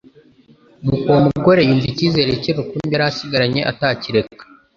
[0.83, 4.43] Nuko uwo mugore yumva icyizere cye rukumbi yari asigaranye atakireka.